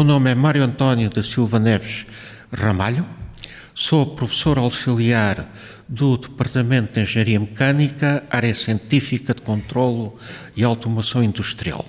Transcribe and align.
meu 0.00 0.04
nome 0.06 0.30
é 0.30 0.34
Mário 0.34 0.62
António 0.62 1.10
da 1.10 1.22
Silva 1.22 1.58
Neves 1.58 2.06
Ramalho, 2.50 3.04
sou 3.74 4.06
professor 4.06 4.56
auxiliar 4.56 5.46
do 5.86 6.16
Departamento 6.16 6.94
de 6.94 7.00
Engenharia 7.00 7.38
Mecânica, 7.38 8.24
área 8.30 8.54
científica 8.54 9.34
de 9.34 9.42
controlo 9.42 10.16
e 10.56 10.64
automação 10.64 11.22
industrial. 11.22 11.84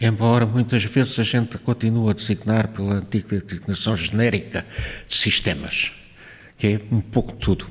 Embora 0.00 0.46
muitas 0.46 0.84
vezes 0.84 1.18
a 1.18 1.24
gente 1.24 1.58
continue 1.58 2.08
a 2.08 2.12
designar 2.12 2.68
pela 2.68 2.94
antiga 2.94 3.40
designação 3.40 3.96
genérica 3.96 4.64
de 5.08 5.16
sistemas, 5.16 5.90
que 6.56 6.66
é 6.68 6.80
um 6.92 7.00
pouco 7.00 7.32
tudo. 7.32 7.66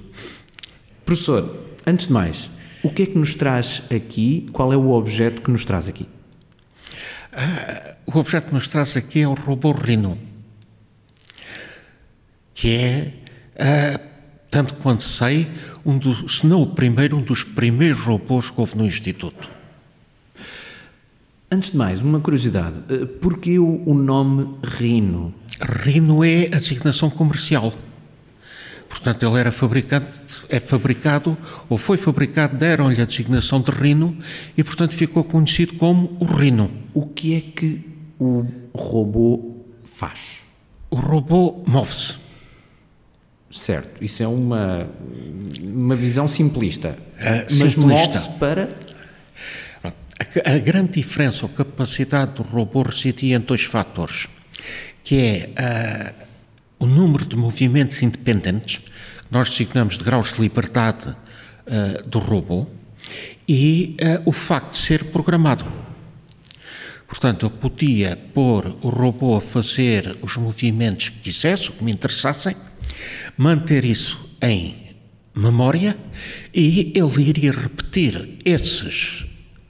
Professor, 1.06 1.66
antes 1.86 2.08
de 2.08 2.12
mais, 2.12 2.50
o 2.84 2.90
que 2.90 3.04
é 3.04 3.06
que 3.06 3.18
nos 3.18 3.36
traz 3.36 3.82
aqui? 3.90 4.50
Qual 4.52 4.74
é 4.74 4.76
o 4.76 4.92
objeto 4.92 5.42
que 5.42 5.50
nos 5.50 5.64
traz 5.64 5.88
aqui? 5.88 6.06
Ah, 7.40 7.94
o 8.08 8.18
objeto 8.18 8.48
que 8.48 8.54
nos 8.56 8.68
traz 8.68 8.98
aqui 8.98 9.22
é 9.22 9.28
o 9.28 9.36
robô 9.36 9.72
Rhino, 9.72 10.18
que 12.56 12.72
é, 12.72 13.14
ah, 13.60 14.00
tanto 14.50 14.74
quanto 14.74 15.04
sei, 15.04 15.48
um 15.86 16.00
dos, 16.00 16.38
se 16.38 16.48
não 16.48 16.64
o 16.64 16.68
primeiro, 16.68 17.16
um 17.16 17.22
dos 17.22 17.44
primeiros 17.44 18.00
robôs 18.00 18.50
que 18.50 18.60
houve 18.60 18.76
no 18.76 18.84
Instituto. 18.84 19.48
Antes 21.52 21.70
de 21.70 21.78
mais, 21.78 22.02
uma 22.02 22.20
curiosidade. 22.20 22.80
Ah, 22.90 23.06
porquê 23.22 23.60
o, 23.60 23.84
o 23.86 23.94
nome 23.94 24.58
Rhino? 24.64 25.32
Rhino 25.62 26.24
é 26.24 26.48
a 26.48 26.58
designação 26.58 27.08
comercial. 27.08 27.72
Portanto, 28.88 29.26
ele 29.26 29.40
era 29.40 29.52
fabricante, 29.52 30.22
é 30.50 30.60
fabricado, 30.60 31.38
ou 31.70 31.78
foi 31.78 31.98
fabricado, 31.98 32.58
deram-lhe 32.58 33.02
a 33.02 33.06
designação 33.06 33.62
de 33.62 33.72
Rhino 33.72 34.18
e, 34.58 34.64
portanto, 34.64 34.94
ficou 34.94 35.24
conhecido 35.24 35.74
como 35.76 36.16
o 36.20 36.26
Rhino. 36.26 36.72
O 36.94 37.06
que 37.06 37.36
é 37.36 37.42
que 37.42 37.82
o 38.18 38.46
robô 38.74 39.58
faz? 39.84 40.20
O 40.90 40.96
robô 40.96 41.64
move-se. 41.68 42.18
Certo, 43.52 44.04
isso 44.04 44.22
é 44.24 44.28
uma, 44.28 44.90
uma 45.68 45.96
visão 45.96 46.28
simplista. 46.28 46.98
Uh, 47.20 47.60
mas 47.60 47.76
move-se 47.76 48.30
para. 48.40 48.70
A, 49.84 50.54
a, 50.54 50.58
grande 50.58 50.94
diferença 50.94 51.46
ou 51.46 51.50
capacidade 51.50 52.34
do 52.34 52.44
robô 52.44 52.82
residia 52.82 53.38
em 53.38 53.40
dois 53.40 53.64
fatores, 53.64 54.28
que 55.04 55.16
é 55.16 55.50
uh, 55.50 56.27
o 56.80 56.86
número 56.86 57.26
de 57.26 57.36
movimentos 57.36 58.02
independentes, 58.04 58.78
que 58.78 59.32
nós 59.32 59.50
designamos 59.50 59.98
de 59.98 60.04
graus 60.04 60.34
de 60.34 60.42
liberdade 60.42 61.10
uh, 61.10 62.08
do 62.08 62.20
robô, 62.20 62.68
e 63.48 63.96
uh, 64.02 64.30
o 64.30 64.32
facto 64.32 64.72
de 64.72 64.78
ser 64.78 65.06
programado. 65.06 65.66
Portanto, 67.08 67.46
eu 67.46 67.50
podia 67.50 68.18
pôr 68.34 68.78
o 68.82 68.90
robô 68.90 69.38
a 69.38 69.42
fazer 69.42 70.18
os 70.22 70.36
movimentos 70.36 71.10
que 71.10 71.20
quisesse, 71.20 71.72
que 71.72 71.84
me 71.84 71.92
interessassem, 71.92 72.56
manter 73.38 73.86
isso 73.86 74.30
em 74.42 74.88
memória 75.34 75.96
e 76.54 76.92
ele 76.96 77.30
iria 77.30 77.52
repetir 77.52 78.40
esses 78.44 79.26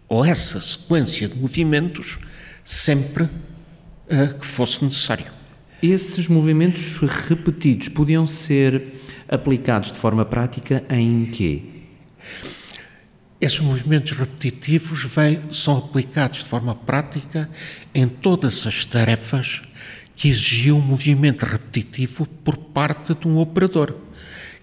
ou 0.08 0.23
essa 0.23 0.59
sequência 0.61 1.27
de 1.27 1.36
movimentos 1.36 2.17
sempre 2.64 3.23
uh, 3.23 4.33
que 4.39 4.45
fosse 4.45 4.83
necessário. 4.83 5.36
Esses 5.81 6.28
movimentos 6.28 6.97
repetidos 7.28 7.88
podiam 7.89 8.25
ser 8.25 8.95
aplicados 9.30 9.92
de 9.92 10.00
forma 10.00 10.25
prática 10.25 10.83
em 10.89 11.25
quê? 11.25 11.61
Esses 13.39 13.59
movimentos 13.59 14.17
repetitivos 14.17 15.03
vem, 15.03 15.39
são 15.52 15.78
aplicados 15.78 16.39
de 16.39 16.45
forma 16.45 16.73
prática 16.73 17.48
em 17.94 18.08
todas 18.08 18.66
as 18.66 18.83
tarefas 18.86 19.61
que 20.16 20.30
exigiam 20.30 20.80
um 20.80 20.81
movimento 20.81 21.45
repetitivo 21.45 22.25
por 22.25 22.58
parte 22.58 23.14
de 23.14 23.28
um 23.28 23.38
operador. 23.38 23.95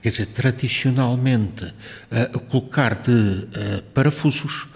Quer 0.03 0.09
dizer, 0.09 0.27
tradicionalmente, 0.27 1.65
uh, 1.65 2.41
colocar 2.41 2.97
de 2.97 3.13
uh, 3.13 3.83
parafusos, 3.95 4.65
uh, 4.65 4.69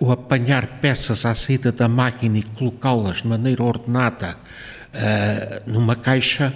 o 0.00 0.10
apanhar 0.10 0.80
peças 0.80 1.26
à 1.26 1.34
saída 1.34 1.70
da 1.70 1.88
máquina 1.88 2.38
e 2.38 2.42
colocá-las 2.42 3.18
de 3.18 3.28
maneira 3.28 3.62
ordenada 3.62 4.38
uh, 4.94 5.70
numa 5.70 5.96
caixa, 5.96 6.54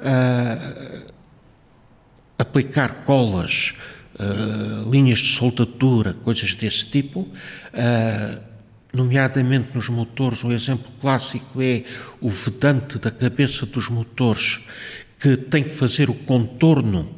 uh, 0.00 1.12
aplicar 2.38 3.04
colas, 3.04 3.74
uh, 4.14 4.90
linhas 4.90 5.18
de 5.18 5.34
soldadura, 5.34 6.14
coisas 6.14 6.54
desse 6.54 6.86
tipo, 6.86 7.28
nomeadamente 8.92 9.74
nos 9.74 9.88
motores, 9.88 10.42
um 10.42 10.50
exemplo 10.50 10.90
clássico 11.00 11.60
é 11.60 11.84
o 12.20 12.30
vedante 12.30 12.98
da 12.98 13.10
cabeça 13.10 13.66
dos 13.66 13.88
motores, 13.88 14.60
que 15.20 15.36
tem 15.36 15.62
que 15.62 15.70
fazer 15.70 16.08
o 16.08 16.14
contorno 16.14 17.16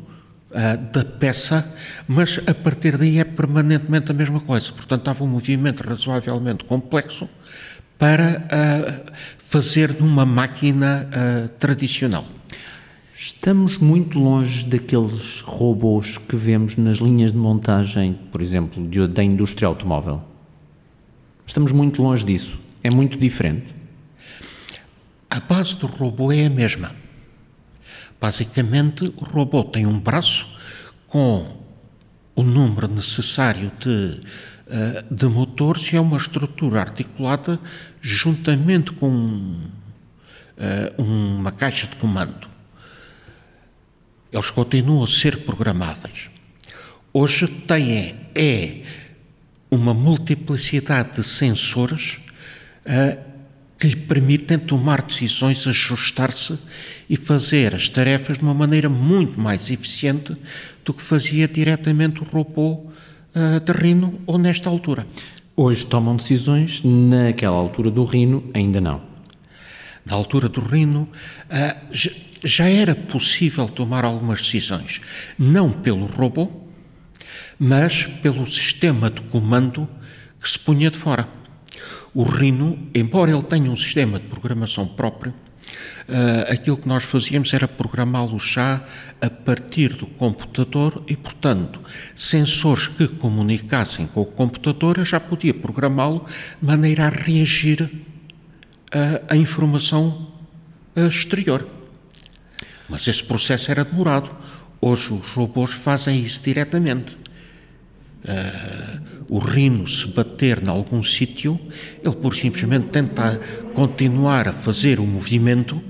da 0.92 1.04
peça, 1.04 1.72
mas 2.08 2.40
a 2.44 2.52
partir 2.52 2.96
daí 2.96 3.20
é 3.20 3.24
permanentemente 3.24 4.10
a 4.10 4.14
mesma 4.14 4.40
coisa. 4.40 4.72
Portanto, 4.72 5.02
estava 5.02 5.22
um 5.22 5.28
movimento 5.28 5.80
razoavelmente 5.80 6.64
complexo 6.64 7.28
para 8.00 8.42
uh, 8.46 9.12
fazer 9.36 10.00
numa 10.00 10.24
máquina 10.24 11.06
uh, 11.06 11.48
tradicional. 11.50 12.24
Estamos 13.14 13.76
muito 13.76 14.18
longe 14.18 14.64
daqueles 14.64 15.42
robôs 15.42 16.16
que 16.16 16.34
vemos 16.34 16.76
nas 16.76 16.96
linhas 16.96 17.30
de 17.30 17.36
montagem, 17.36 18.18
por 18.32 18.40
exemplo, 18.40 18.88
de, 18.88 19.06
da 19.06 19.22
indústria 19.22 19.68
automóvel. 19.68 20.24
Estamos 21.46 21.72
muito 21.72 22.02
longe 22.02 22.24
disso. 22.24 22.58
É 22.82 22.88
muito 22.88 23.18
diferente. 23.18 23.74
A 25.28 25.38
base 25.38 25.76
do 25.76 25.86
robô 25.86 26.32
é 26.32 26.46
a 26.46 26.50
mesma. 26.50 26.92
Basicamente, 28.18 29.12
o 29.14 29.24
robô 29.24 29.62
tem 29.62 29.84
um 29.84 30.00
braço 30.00 30.48
com 31.06 31.54
o 32.34 32.42
número 32.42 32.88
necessário 32.88 33.70
de 33.78 34.20
de 35.10 35.26
motores 35.26 35.92
e 35.92 35.96
é 35.96 36.00
uma 36.00 36.16
estrutura 36.16 36.80
articulada 36.80 37.58
juntamente 38.00 38.92
com 38.92 39.56
eh, 40.56 40.92
uma 40.98 41.50
caixa 41.50 41.86
de 41.86 41.96
comando. 41.96 42.46
Eles 44.30 44.50
continuam 44.50 45.02
a 45.02 45.06
ser 45.06 45.38
programáveis. 45.38 46.30
Hoje 47.12 47.48
têm 47.48 48.14
é 48.34 48.82
uma 49.70 49.94
multiplicidade 49.94 51.16
de 51.16 51.24
sensores 51.24 52.18
uh, 52.84 53.18
que 53.78 53.88
lhe 53.88 53.96
permitem 53.96 54.58
tomar 54.58 55.00
decisões, 55.00 55.66
ajustar-se 55.66 56.58
e 57.08 57.16
fazer 57.16 57.74
as 57.74 57.88
tarefas 57.88 58.36
de 58.36 58.44
uma 58.44 58.52
maneira 58.52 58.88
muito 58.88 59.40
mais 59.40 59.70
eficiente 59.70 60.36
do 60.84 60.92
que 60.92 61.02
fazia 61.02 61.48
diretamente 61.48 62.20
o 62.20 62.24
robô 62.24 62.89
uh, 63.34 63.60
de 63.60 63.72
Rino 63.72 64.20
ou 64.26 64.38
nesta 64.38 64.68
altura. 64.68 65.06
Hoje 65.56 65.84
tomam 65.86 66.16
decisões, 66.16 66.82
naquela 66.82 67.56
altura 67.56 67.90
do 67.90 68.04
Rino 68.04 68.44
ainda 68.54 68.80
não. 68.80 69.02
Na 70.04 70.14
altura 70.14 70.48
do 70.48 70.60
Rino 70.60 71.08
uh, 71.50 72.10
já 72.44 72.68
era 72.68 72.94
possível 72.94 73.68
tomar 73.68 74.04
algumas 74.04 74.40
decisões, 74.40 75.00
não 75.38 75.70
pelo 75.70 76.06
robô, 76.06 76.50
mas 77.58 78.06
pelo 78.06 78.46
sistema 78.46 79.10
de 79.10 79.20
comando 79.22 79.88
que 80.40 80.48
se 80.48 80.58
punha 80.58 80.90
de 80.90 80.96
fora. 80.96 81.28
O 82.14 82.22
Rino, 82.22 82.78
embora 82.94 83.30
ele 83.30 83.42
tenha 83.42 83.70
um 83.70 83.76
sistema 83.76 84.18
de 84.18 84.26
programação 84.26 84.86
próprio, 84.86 85.32
uh, 86.08 86.52
aquilo 86.52 86.76
que 86.76 86.88
nós 86.88 87.04
fazíamos 87.04 87.52
era 87.52 87.66
programá-lo 87.68 88.38
já 88.38 88.84
a 89.20 89.30
partir 89.30 89.94
do 89.94 90.06
computador 90.06 91.02
e, 91.06 91.16
portanto, 91.16 91.80
sensores 92.14 92.88
que 92.88 93.08
comunicassem 93.08 94.06
com 94.06 94.22
o 94.22 94.26
computador, 94.26 94.98
eu 94.98 95.04
já 95.04 95.20
podia 95.20 95.54
programá-lo 95.54 96.24
de 96.60 96.66
maneira 96.66 97.06
a 97.06 97.08
reagir 97.08 97.90
à 99.28 99.36
informação 99.36 100.32
uh, 100.96 101.06
exterior. 101.06 101.66
Mas 102.88 103.06
esse 103.06 103.22
processo 103.22 103.70
era 103.70 103.84
demorado. 103.84 104.30
Hoje 104.80 105.12
os 105.12 105.28
robôs 105.30 105.72
fazem 105.72 106.20
isso 106.20 106.42
diretamente. 106.42 107.16
Uh, 108.24 109.10
o 109.28 109.38
rino 109.38 109.86
se 109.86 110.08
bater 110.08 110.62
em 110.62 110.68
algum 110.68 111.02
sítio, 111.02 111.58
ele 112.04 112.16
por 112.16 112.34
simplesmente 112.34 112.88
tenta 112.88 113.40
continuar 113.74 114.48
a 114.48 114.52
fazer 114.52 114.98
o 114.98 115.06
movimento 115.06 115.80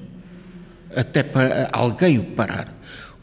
até 0.95 1.23
para 1.23 1.71
alguém 1.73 2.19
o 2.19 2.25
parar. 2.25 2.77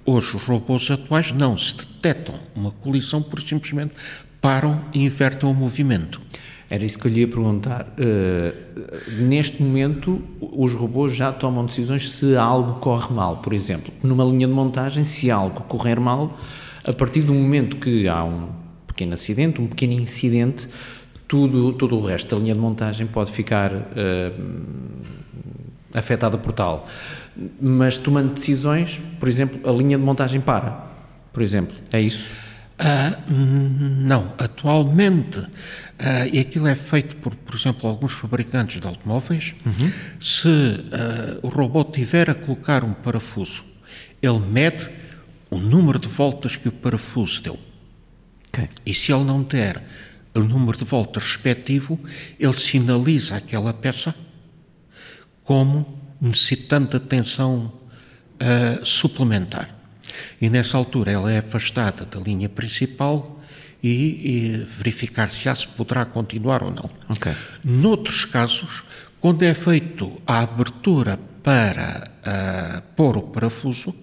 Hoje 0.05 0.37
os 0.37 0.43
robôs 0.43 0.89
atuais 0.89 1.31
não, 1.31 1.57
se 1.57 1.75
detectam 1.75 2.35
uma 2.55 2.71
colisão, 2.71 3.21
por 3.21 3.41
simplesmente 3.41 3.91
param 4.41 4.81
e 4.93 5.05
invertem 5.05 5.49
o 5.49 5.53
movimento. 5.53 6.21
Era 6.69 6.83
isso 6.83 6.97
que 6.99 7.07
eu 7.07 7.11
lhe 7.11 7.21
ia 7.21 7.27
perguntar. 7.27 7.93
Uh, 7.97 9.21
neste 9.21 9.61
momento, 9.61 10.21
os 10.41 10.73
robôs 10.73 11.15
já 11.15 11.31
tomam 11.31 11.65
decisões 11.65 12.09
se 12.11 12.35
algo 12.35 12.79
corre 12.79 13.13
mal, 13.13 13.37
por 13.37 13.53
exemplo. 13.53 13.93
Numa 14.03 14.23
linha 14.25 14.47
de 14.47 14.53
montagem, 14.53 15.03
se 15.03 15.31
algo 15.31 15.61
correr 15.63 15.99
mal, 15.99 16.37
a 16.85 16.91
partir 16.91 17.21
do 17.21 17.33
momento 17.33 17.77
que 17.77 18.07
há 18.07 18.23
um 18.23 18.49
pequeno 18.97 19.13
acidente, 19.13 19.61
um 19.61 19.67
pequeno 19.67 19.93
incidente, 19.93 20.67
tudo, 21.27 21.71
todo 21.73 21.95
o 21.95 22.03
resto 22.03 22.35
da 22.35 22.41
linha 22.41 22.55
de 22.55 22.59
montagem 22.59 23.05
pode 23.05 23.31
ficar 23.31 23.71
uh, 23.71 23.83
afetada 25.93 26.37
por 26.37 26.51
tal. 26.51 26.89
Mas 27.61 27.97
tomando 27.97 28.33
decisões, 28.33 28.99
por 29.19 29.29
exemplo, 29.29 29.69
a 29.69 29.71
linha 29.71 29.97
de 29.97 30.03
montagem 30.03 30.41
para, 30.41 30.87
por 31.31 31.43
exemplo, 31.43 31.75
é 31.93 32.01
isso? 32.01 32.31
Ah, 32.79 33.17
não, 33.27 34.33
atualmente, 34.37 35.39
ah, 35.99 36.27
e 36.31 36.39
aquilo 36.39 36.67
é 36.67 36.75
feito 36.75 37.15
por, 37.17 37.35
por 37.35 37.55
exemplo, 37.55 37.89
alguns 37.89 38.13
fabricantes 38.13 38.79
de 38.79 38.87
automóveis, 38.87 39.55
uhum. 39.65 39.91
se 40.19 40.85
ah, 40.91 41.39
o 41.43 41.47
robô 41.47 41.83
tiver 41.83 42.29
a 42.29 42.35
colocar 42.35 42.83
um 42.83 42.93
parafuso, 42.93 43.63
ele 44.21 44.39
mede 44.39 44.89
o 45.49 45.57
número 45.57 45.97
de 45.99 46.07
voltas 46.07 46.55
que 46.55 46.67
o 46.67 46.71
parafuso 46.71 47.41
deu. 47.41 47.66
Okay. 48.57 48.69
E 48.85 48.93
se 48.93 49.11
ele 49.11 49.23
não 49.23 49.43
der 49.43 49.83
o 50.33 50.39
número 50.39 50.77
de 50.77 50.85
voltas 50.85 51.23
respectivo, 51.23 51.99
ele 52.39 52.57
sinaliza 52.57 53.35
aquela 53.37 53.73
peça 53.73 54.15
como 55.43 55.97
necessitando 56.19 56.89
de 56.89 56.97
atenção 56.97 57.71
uh, 58.41 58.85
suplementar. 58.85 59.69
E 60.41 60.49
nessa 60.49 60.77
altura 60.77 61.11
ela 61.11 61.31
é 61.31 61.39
afastada 61.39 62.05
da 62.05 62.19
linha 62.19 62.49
principal 62.49 63.41
e, 63.81 63.89
e 63.89 64.67
verificar 64.77 65.29
se 65.29 65.53
se 65.55 65.67
poderá 65.67 66.05
continuar 66.05 66.63
ou 66.63 66.71
não. 66.71 66.89
Okay. 67.15 67.33
Noutros 67.63 68.25
casos, 68.25 68.83
quando 69.19 69.43
é 69.43 69.53
feito 69.53 70.21
a 70.25 70.39
abertura 70.39 71.19
para 71.43 72.11
uh, 72.25 72.81
pôr 72.95 73.17
o 73.17 73.21
parafuso, 73.21 73.93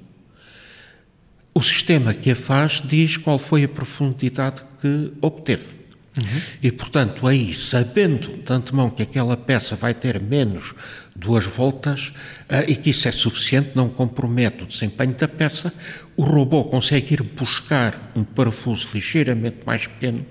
o 1.54 1.62
sistema 1.62 2.12
que 2.12 2.32
a 2.32 2.36
faz 2.36 2.82
diz 2.84 3.16
qual 3.16 3.38
foi 3.38 3.64
a 3.64 3.68
profundidade 3.68 4.62
que 4.80 5.12
obteve. 5.20 5.84
Uhum. 6.18 6.40
E, 6.62 6.70
portanto, 6.70 7.26
aí, 7.26 7.52
sabendo 7.54 8.36
de 8.36 8.52
antemão 8.52 8.90
que 8.90 9.02
aquela 9.02 9.36
peça 9.36 9.74
vai 9.74 9.94
ter 9.94 10.20
menos 10.20 10.74
duas 11.14 11.44
voltas 11.44 12.12
uh, 12.50 12.68
e 12.68 12.76
que 12.76 12.90
isso 12.90 13.08
é 13.08 13.12
suficiente, 13.12 13.70
não 13.74 13.88
compromete 13.88 14.62
o 14.62 14.66
desempenho 14.66 15.14
da 15.14 15.26
peça, 15.26 15.72
o 16.16 16.22
robô 16.22 16.64
consegue 16.64 17.14
ir 17.14 17.22
buscar 17.22 18.12
um 18.14 18.22
parafuso 18.22 18.88
ligeiramente 18.94 19.58
mais 19.66 19.86
pequeno 19.86 20.24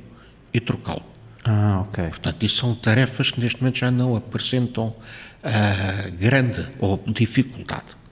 e 0.54 0.60
trocá-lo. 0.60 1.04
Ah, 1.44 1.82
ok. 1.82 2.06
Portanto, 2.06 2.44
isso 2.44 2.58
são 2.58 2.76
tarefas 2.76 3.32
que 3.32 3.42
neste 3.42 3.62
momento 3.62 3.80
já 3.80 3.92
não 3.92 4.16
apresentam 4.16 4.88
uh, 4.88 6.12
grande 6.18 6.66
ou 6.80 7.04
dificuldade. 7.08 8.03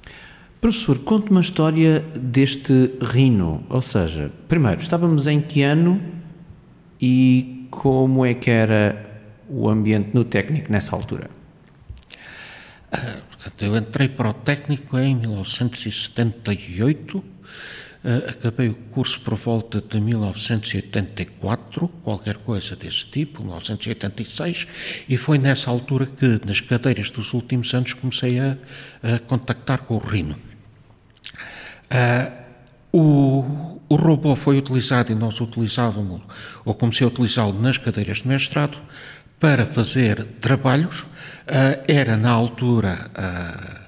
Professor, 0.61 0.97
conte 0.99 1.31
uma 1.31 1.41
história 1.41 2.01
deste 2.15 2.95
Rino. 3.01 3.65
Ou 3.67 3.81
seja, 3.81 4.31
primeiro, 4.47 4.79
estávamos 4.79 5.25
em 5.25 5.41
que 5.41 5.63
ano 5.63 5.99
e 7.01 7.65
como 7.71 8.23
é 8.23 8.35
que 8.35 8.51
era 8.51 9.23
o 9.49 9.67
ambiente 9.67 10.11
no 10.13 10.23
técnico 10.23 10.71
nessa 10.71 10.95
altura? 10.95 11.31
Eu 13.59 13.75
entrei 13.75 14.07
para 14.07 14.29
o 14.29 14.35
técnico 14.35 14.99
em 14.99 15.15
1978, 15.15 17.23
ah, 18.03 18.29
acabei 18.29 18.69
o 18.69 18.75
curso 18.91 19.19
por 19.21 19.33
volta 19.33 19.81
de 19.81 19.99
1984, 19.99 21.87
qualquer 22.03 22.37
coisa 22.37 22.75
desse 22.75 23.07
tipo, 23.07 23.41
1986, 23.41 24.67
e 25.09 25.17
foi 25.17 25.39
nessa 25.39 25.71
altura 25.71 26.05
que, 26.05 26.39
nas 26.45 26.61
cadeiras 26.61 27.09
dos 27.09 27.33
últimos 27.33 27.73
anos, 27.73 27.93
comecei 27.93 28.39
a, 28.39 28.55
a 29.01 29.17
contactar 29.17 29.81
com 29.83 29.95
o 29.95 29.99
Rino. 29.99 30.50
Uh, 31.91 32.41
o, 32.93 33.79
o 33.89 33.95
robô 33.95 34.35
foi 34.35 34.57
utilizado 34.57 35.11
e 35.11 35.15
nós 35.15 35.39
utilizávamos, 35.41 36.21
ou 36.63 36.73
comecei 36.73 37.05
a 37.05 37.09
utilizá-lo 37.09 37.59
nas 37.59 37.77
cadeiras 37.77 38.19
de 38.19 38.27
mestrado, 38.27 38.77
para 39.39 39.65
fazer 39.65 40.23
trabalhos. 40.39 41.01
Uh, 41.01 41.83
era, 41.87 42.15
na 42.15 42.29
altura, 42.29 43.09
uh, 43.17 43.81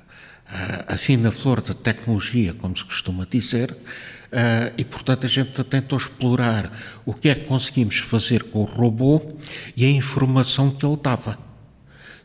a 0.87 0.95
fina 0.97 1.31
flor 1.31 1.61
da 1.61 1.73
tecnologia, 1.73 2.53
como 2.53 2.75
se 2.75 2.83
costuma 2.83 3.25
dizer, 3.29 3.71
uh, 3.71 4.73
e, 4.77 4.83
portanto, 4.83 5.25
a 5.25 5.29
gente 5.29 5.63
tentou 5.63 5.97
explorar 5.97 6.71
o 7.05 7.13
que 7.13 7.29
é 7.29 7.35
que 7.35 7.45
conseguimos 7.45 7.99
fazer 7.99 8.43
com 8.43 8.59
o 8.59 8.65
robô 8.65 9.21
e 9.75 9.85
a 9.85 9.89
informação 9.89 10.69
que 10.69 10.85
ele 10.85 10.97
dava. 11.01 11.37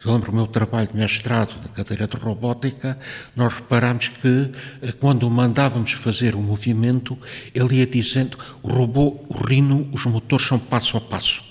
Eu 0.09 0.15
lembro 0.15 0.33
o 0.33 0.35
meu 0.35 0.47
trabalho 0.47 0.89
de 0.89 0.97
mestrado 0.97 1.55
na 1.63 1.69
cadeira 1.69 2.09
de 2.09 2.17
robótica, 2.17 2.99
nós 3.37 3.53
reparámos 3.53 4.09
que 4.09 4.51
eh, 4.81 4.91
quando 4.93 5.29
mandávamos 5.29 5.93
fazer 5.93 6.35
o 6.35 6.39
um 6.39 6.43
movimento, 6.43 7.19
ele 7.55 7.77
ia 7.77 7.87
dizendo, 7.87 8.39
o 8.63 8.69
robô, 8.69 9.23
o 9.29 9.37
rino, 9.47 9.87
os 9.93 10.07
motores 10.07 10.47
são 10.47 10.59
passo 10.59 10.97
a 10.97 11.01
passo. 11.03 11.45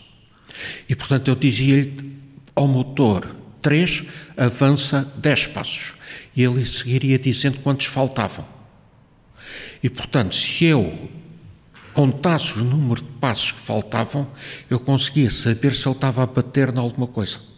E, 0.89 0.95
portanto, 0.95 1.27
eu 1.27 1.35
dizia-lhe 1.35 2.17
ao 2.55 2.67
motor 2.67 3.27
3, 3.61 4.05
avança 4.35 5.07
10 5.17 5.47
passos. 5.47 5.93
E 6.35 6.41
ele 6.41 6.65
seguiria 6.65 7.19
dizendo 7.19 7.59
quantos 7.59 7.85
faltavam. 7.85 8.43
E, 9.83 9.87
portanto, 9.87 10.35
se 10.35 10.65
eu 10.65 11.11
contasse 11.93 12.57
o 12.57 12.63
número 12.63 13.03
de 13.03 13.09
passos 13.19 13.51
que 13.51 13.59
faltavam, 13.59 14.27
eu 14.67 14.79
conseguia 14.79 15.29
saber 15.29 15.75
se 15.75 15.87
ele 15.87 15.95
estava 15.95 16.23
a 16.23 16.25
bater 16.25 16.73
em 16.73 16.79
alguma 16.79 17.05
coisa. 17.05 17.55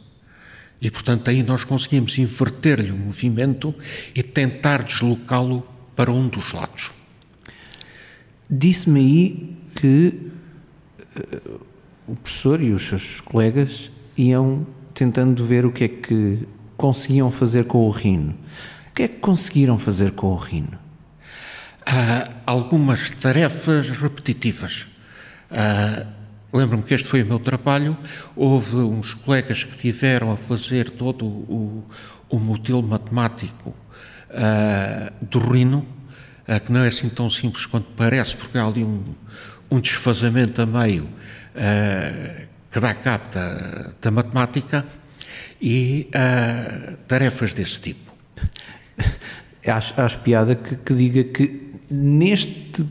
E, 0.81 0.89
portanto, 0.89 1.29
aí 1.29 1.43
nós 1.43 1.63
conseguimos 1.63 2.17
inverter-lhe 2.17 2.91
o 2.91 2.97
movimento 2.97 3.75
e 4.15 4.23
tentar 4.23 4.83
deslocá-lo 4.83 5.67
para 5.95 6.11
um 6.11 6.27
dos 6.27 6.53
lados. 6.53 6.91
Disse-me 8.49 8.99
aí 8.99 9.57
que 9.75 10.31
uh, 11.17 11.61
o 12.07 12.15
professor 12.15 12.61
e 12.61 12.71
os 12.71 12.87
seus 12.87 13.21
colegas 13.21 13.91
iam 14.17 14.65
tentando 14.93 15.45
ver 15.45 15.65
o 15.65 15.71
que 15.71 15.83
é 15.83 15.87
que 15.87 16.47
conseguiam 16.77 17.29
fazer 17.29 17.65
com 17.65 17.79
o 17.79 17.91
rino. 17.91 18.35
O 18.89 18.93
que 18.95 19.03
é 19.03 19.07
que 19.07 19.17
conseguiram 19.19 19.77
fazer 19.77 20.11
com 20.11 20.27
o 20.27 20.35
rino? 20.35 20.79
Há 21.85 22.29
algumas 22.45 23.09
tarefas 23.09 23.89
repetitivas. 23.89 24.87
Uh, 25.51 26.18
Lembro-me 26.51 26.83
que 26.83 26.95
este 26.95 27.07
foi 27.07 27.21
o 27.21 27.25
meu 27.25 27.39
trabalho. 27.39 27.95
Houve 28.35 28.77
uns 28.77 29.13
colegas 29.13 29.63
que 29.63 29.77
tiveram 29.77 30.31
a 30.31 30.37
fazer 30.37 30.89
todo 30.89 31.25
o, 31.25 31.85
o 32.27 32.39
modelo 32.39 32.81
matemático 32.81 33.69
uh, 33.69 35.25
do 35.25 35.39
Rino, 35.39 35.85
uh, 36.47 36.59
que 36.59 36.71
não 36.71 36.83
é 36.83 36.87
assim 36.87 37.07
tão 37.07 37.29
simples 37.29 37.67
quanto 37.67 37.87
parece, 37.95 38.35
porque 38.35 38.57
há 38.57 38.65
ali 38.65 38.83
um, 38.83 39.03
um 39.69 39.79
desfazamento 39.79 40.59
a 40.61 40.65
meio 40.65 41.03
uh, 41.03 42.47
que 42.71 42.79
dá 42.79 42.95
cabo 42.95 43.25
da, 43.31 43.93
da 44.01 44.11
matemática 44.11 44.85
e 45.61 46.09
tarefas 47.07 47.53
desse 47.53 47.81
tipo. 47.81 48.11
Acho, 49.67 49.93
acho 50.01 50.17
piada 50.19 50.55
que, 50.55 50.77
que 50.77 50.93
diga 50.95 51.23
que 51.25 51.75
neste 51.91 52.83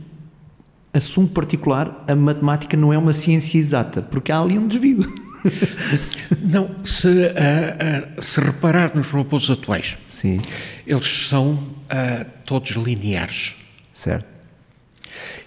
assunto 0.92 1.33
particular, 1.33 2.04
a 2.07 2.14
matemática 2.14 2.76
não 2.76 2.92
é 2.92 2.99
uma 2.99 3.12
ciência 3.12 3.59
exata, 3.59 4.02
porque 4.02 4.33
há 4.33 4.40
ali 4.40 4.59
um 4.59 4.66
desvio. 4.66 5.28
Não, 6.42 6.85
se, 6.85 7.09
uh, 7.09 8.18
uh, 8.18 8.23
se 8.23 8.40
reparar 8.40 8.95
nos 8.95 9.09
robôs 9.09 9.49
atuais, 9.50 9.97
Sim. 10.09 10.38
eles 10.87 11.28
são 11.28 11.52
uh, 11.52 12.26
todos 12.45 12.71
lineares. 12.73 13.54
Certo. 13.92 14.26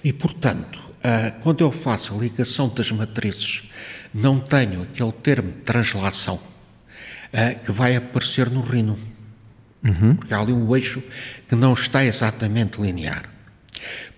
E, 0.03 0.11
portanto, 0.11 0.79
quando 1.41 1.61
eu 1.61 1.71
faço 1.71 2.13
a 2.13 2.17
ligação 2.17 2.69
das 2.69 2.91
matrizes, 2.91 3.63
não 4.13 4.39
tenho 4.39 4.81
aquele 4.81 5.11
termo 5.11 5.49
de 5.51 5.59
translação 5.59 6.39
que 7.63 7.71
vai 7.71 7.95
aparecer 7.95 8.49
no 8.49 8.61
rino. 8.61 8.97
Uhum. 9.83 10.15
Porque 10.15 10.33
há 10.33 10.39
ali 10.39 10.51
um 10.53 10.75
eixo 10.75 11.01
que 11.47 11.55
não 11.55 11.73
está 11.73 12.03
exatamente 12.03 12.81
linear. 12.81 13.23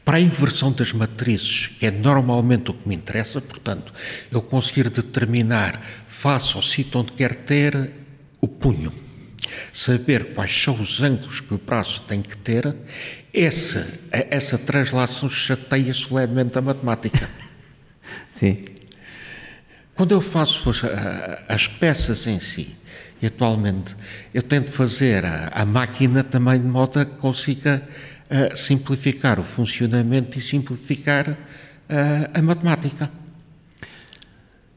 Para 0.05 0.17
a 0.17 0.21
inversão 0.21 0.71
das 0.71 0.91
matrizes, 0.91 1.67
que 1.67 1.85
é 1.85 1.91
normalmente 1.91 2.71
o 2.71 2.73
que 2.73 2.87
me 2.87 2.95
interessa, 2.95 3.39
portanto, 3.39 3.93
eu 4.29 4.41
conseguir 4.41 4.89
determinar 4.89 5.81
face 6.07 6.55
ao 6.55 6.61
sítio 6.61 6.99
onde 6.99 7.13
quer 7.13 7.33
ter 7.35 7.91
o 8.41 8.47
punho, 8.47 8.91
saber 9.71 10.33
quais 10.33 10.51
são 10.51 10.77
os 10.77 11.01
ângulos 11.01 11.39
que 11.39 11.53
o 11.53 11.57
braço 11.57 12.01
tem 12.01 12.21
que 12.21 12.35
ter, 12.35 12.75
essa, 13.33 13.87
essa 14.11 14.57
translação 14.57 15.29
chateia 15.29 15.93
solenemente 15.93 16.57
a 16.57 16.61
matemática. 16.61 17.29
Sim. 18.29 18.65
Quando 19.95 20.11
eu 20.11 20.21
faço 20.21 20.69
as, 20.69 20.81
as 21.47 21.67
peças 21.67 22.27
em 22.27 22.39
si, 22.39 22.75
e 23.21 23.27
atualmente 23.27 23.95
eu 24.33 24.43
tento 24.43 24.69
fazer 24.69 25.23
a, 25.23 25.49
a 25.53 25.65
máquina 25.65 26.25
também 26.25 26.59
de 26.59 26.67
modo 26.67 26.99
a 26.99 27.05
que 27.05 27.15
consiga 27.15 27.81
a 28.33 28.55
simplificar 28.55 29.39
o 29.39 29.43
funcionamento 29.43 30.39
e 30.39 30.41
simplificar 30.41 31.37
a, 31.87 32.39
a 32.39 32.41
matemática. 32.41 33.11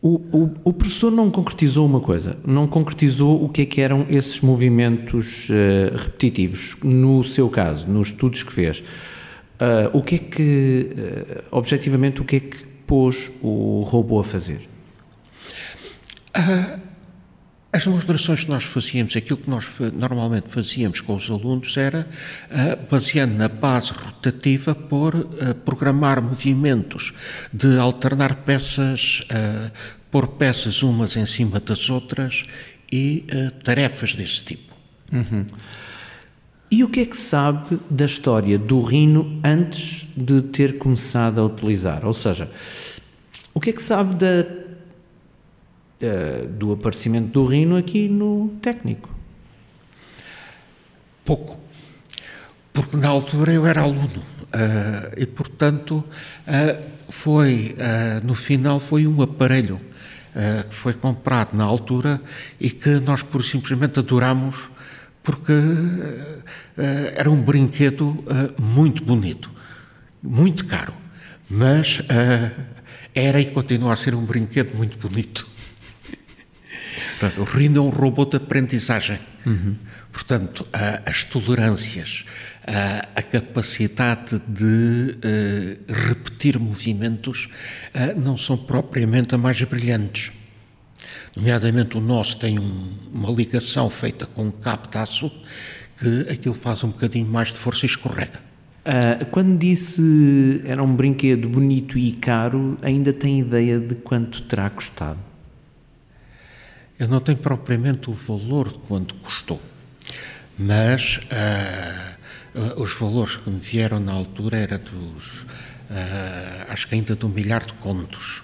O, 0.03 0.21
o, 0.31 0.55
o, 0.65 0.73
professor 0.75 1.11
não 1.11 1.31
concretizou 1.31 1.87
uma 1.87 2.01
coisa, 2.01 2.37
não 2.47 2.69
concretizou 2.69 3.43
o 3.43 3.49
que 3.49 3.63
é 3.63 3.67
que 3.67 3.81
eram 3.81 4.07
esses 4.11 4.43
movimentos 4.43 5.49
uh, 5.49 5.97
repetitivos, 5.97 6.77
no 6.85 7.25
seu 7.25 7.49
caso, 7.49 7.89
nos 7.89 8.09
estudos 8.09 8.43
que 8.43 8.53
fez. 8.53 8.81
Uh, 8.81 9.97
o 9.97 10.03
que 10.03 10.17
é 10.17 10.19
que, 10.19 10.91
uh, 10.93 11.45
objetivamente, 11.51 12.21
o 12.21 12.25
que 12.25 12.37
é 12.37 12.41
que 12.41 12.59
pôs 12.87 13.33
o 13.43 13.81
robô 13.81 14.21
a 14.21 14.25
fazer? 14.25 14.69
As 17.77 17.85
demonstrações 17.85 18.43
que 18.43 18.49
nós 18.49 18.65
fazíamos, 18.65 19.15
aquilo 19.15 19.37
que 19.37 19.51
nós 19.51 19.67
normalmente 19.93 20.49
fazíamos 20.49 21.03
com 21.03 21.15
os 21.15 21.31
alunos 21.31 21.77
era, 21.77 22.09
uh, 22.51 22.91
baseando 22.91 23.35
na 23.35 23.51
base 23.51 23.93
rotativa, 23.93 24.75
por 24.75 25.15
uh, 25.15 25.55
programar 25.63 26.23
movimentos, 26.23 27.13
de 27.53 27.79
alternar 27.79 28.37
peças, 28.47 29.21
uh, 29.25 29.71
pôr 30.11 30.27
peças 30.27 30.83
umas 30.83 31.19
em 31.19 31.27
cima 31.27 31.61
das 31.61 31.91
outras 31.91 32.45
e 32.91 33.27
tarefas 33.63 34.15
desse 34.15 34.43
tipo. 34.43 34.75
Uhum. 35.13 35.45
E 36.71 36.83
o 36.83 36.89
que 36.89 37.01
é 37.01 37.05
que 37.05 37.19
sabe 37.19 37.79
da 37.91 38.07
história 38.07 38.59
do 38.59 38.81
Rino 38.81 39.39
antes 39.45 40.07
de 40.17 40.41
ter 40.41 40.79
começado 40.79 41.43
a 41.43 41.45
utilizar? 41.45 42.07
Ou 42.07 42.15
seja, 42.15 42.51
o 43.53 43.61
que 43.61 43.69
é 43.69 43.73
que 43.75 43.83
sabe 43.83 44.15
da 44.15 44.66
uh, 46.01 46.47
do 46.49 46.73
aparecimento 46.73 47.29
do 47.29 47.47
Rino 47.47 47.77
aqui 47.77 48.09
no 48.09 48.49
técnico? 48.61 49.15
Pouco, 51.25 51.59
porque 52.73 52.97
na 52.97 53.09
altura 53.09 53.53
eu 53.53 53.67
era 53.67 53.83
aluno 53.83 54.19
uh, 54.19 55.13
e, 55.17 55.27
portanto, 55.27 56.05
uh, 56.47 56.97
foi, 57.09 57.77
no 58.25 58.35
final, 58.35 58.81
foi 58.81 59.07
um 59.07 59.23
aparelho 59.23 59.79
que 60.69 60.75
foi 60.75 60.93
comprado 60.93 61.57
na 61.57 61.63
altura 61.63 62.21
e 62.61 62.69
que 62.69 62.99
nós, 62.99 63.23
por 63.23 63.45
simplesmente, 63.45 64.01
adorámos 64.01 64.69
porque 65.23 65.53
era 67.15 67.31
um 67.31 67.41
brinquedo 67.41 68.25
muito 68.59 69.05
bonito, 69.05 69.49
muito 70.21 70.67
caro, 70.67 70.93
mas 71.49 72.03
era 73.15 73.41
e 73.41 73.53
continua 73.53 73.93
a 73.93 73.97
ser 73.97 74.17
um 74.17 74.25
brinquedo 74.25 74.77
muito 74.77 74.99
bonito. 74.99 75.47
Portanto, 77.19 77.41
o 77.41 77.45
Rino 77.45 77.79
é 77.79 77.81
um 77.81 77.89
robô 77.89 78.25
de 78.25 78.37
aprendizagem. 78.37 79.19
Uhum. 79.45 79.77
Portanto, 80.13 80.67
as 81.05 81.25
tolerâncias, 81.25 82.25
a, 83.15 83.23
capacidade 83.23 84.41
de 84.49 85.17
uh, 85.17 85.93
repetir 86.09 86.59
movimentos 86.59 87.49
uh, 87.95 88.21
não 88.21 88.37
são 88.37 88.57
propriamente 88.57 89.35
as 89.35 89.41
mais 89.41 89.63
brilhantes. 89.63 90.33
Nomeadamente, 91.35 91.97
o 91.97 92.01
nosso 92.01 92.39
tem 92.39 92.59
um, 92.59 92.93
uma 93.13 93.31
ligação 93.31 93.89
feita 93.91 94.27
com 94.27 94.47
um 94.47 94.51
cabo 94.51 94.89
de 94.89 94.99
aço 94.99 95.31
que 95.99 96.27
aquilo 96.31 96.55
faz 96.55 96.83
um 96.83 96.89
bocadinho 96.89 97.27
mais 97.27 97.53
de 97.53 97.59
força 97.59 97.85
e 97.85 97.89
escorrega. 97.89 98.41
Uh, 98.87 99.25
quando 99.31 99.59
disse 99.59 100.63
era 100.65 100.83
um 100.83 100.95
brinquedo 100.95 101.49
bonito 101.49 101.99
e 101.99 102.13
caro, 102.13 102.79
ainda 102.83 103.13
tem 103.13 103.41
ideia 103.41 103.79
de 103.79 103.95
quanto 103.97 104.43
terá 104.43 104.71
custado? 104.71 105.19
Eu 106.99 107.09
não 107.09 107.21
tenho 107.21 107.39
propriamente 107.39 108.11
o 108.11 108.15
valor 108.15 108.69
de 108.73 108.79
quanto 108.89 109.15
custou, 109.17 109.61
mas 110.59 111.19
uh, 111.19 112.81
os 112.81 112.95
valores 112.95 113.37
que 113.37 113.51
me 113.51 113.59
vieram 113.59 114.01
na 114.01 114.13
altura 114.13 114.57
era 114.57 114.79
dos, 114.79 115.43
uh, 115.43 115.47
acho 116.69 116.89
que 116.89 116.95
ainda 116.95 117.15
de 117.15 117.27
um 117.27 117.29
milhar 117.29 117.65
de 117.67 117.75
contos. 117.75 118.43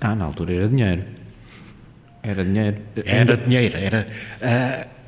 Ah, 0.00 0.14
na 0.14 0.24
altura 0.24 0.54
era 0.54 0.68
dinheiro. 0.68 1.04
Era 2.22 2.44
dinheiro. 2.44 2.82
Era 3.04 3.36
dinheiro, 3.36 3.76
era... 3.76 4.08
Uh, 4.40 5.00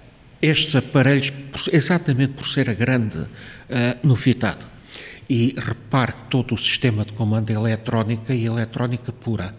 estes 0.42 0.74
aparelhos, 0.74 1.32
exatamente 1.72 2.32
por 2.32 2.46
ser 2.46 2.68
a 2.68 2.74
grande 2.74 3.16
uh, 3.16 3.28
novidade, 4.02 4.66
e 5.30 5.54
repare 5.56 6.12
que 6.12 6.24
todo 6.28 6.54
o 6.54 6.58
sistema 6.58 7.04
de 7.04 7.12
comando 7.12 7.48
é 7.50 7.54
eletrónica 7.54 8.34
e 8.34 8.44
eletrónica 8.44 9.12
pura. 9.12 9.54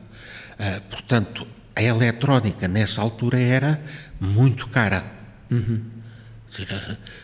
Uh, 0.60 0.82
portanto, 0.90 1.48
a 1.76 1.82
eletrónica 1.82 2.68
nessa 2.68 3.02
altura 3.02 3.40
era 3.40 3.82
muito 4.20 4.68
cara. 4.70 5.04
Uhum. 5.50 5.82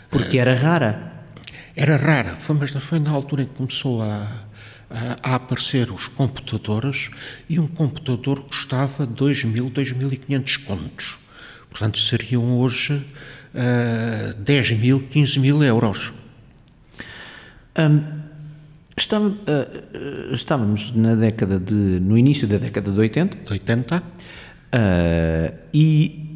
Porque 0.09 0.39
era 0.39 0.55
rara? 0.55 1.13
Era 1.75 1.97
rara, 1.97 2.35
foi, 2.35 2.55
mas 2.55 2.71
foi 2.71 2.99
na 2.99 3.11
altura 3.11 3.43
em 3.43 3.45
que 3.45 3.53
começou 3.53 4.01
a, 4.01 4.27
a, 4.89 5.31
a 5.31 5.35
aparecer 5.35 5.91
os 5.91 6.07
computadores 6.07 7.09
e 7.47 7.59
um 7.59 7.67
computador 7.67 8.41
custava 8.41 9.05
2.000, 9.05 9.71
2.500 9.71 10.65
contos. 10.65 11.19
Portanto, 11.69 11.99
seriam 11.99 12.57
hoje 12.57 13.05
uh, 13.53 14.33
10 14.33 14.71
mil, 14.71 15.07
15 15.07 15.39
mil 15.39 15.63
euros. 15.63 16.11
Um, 17.77 18.19
Estava, 18.99 19.29
uh, 19.29 20.33
estávamos 20.33 20.93
na 20.93 21.15
década 21.15 21.57
de, 21.57 21.73
no 21.73 22.17
início 22.17 22.45
da 22.45 22.57
década 22.57 22.91
de 22.91 22.99
80. 22.99 23.37
De 23.45 23.51
80. 23.53 24.03
Uh, 24.73 25.57
e 25.73 26.35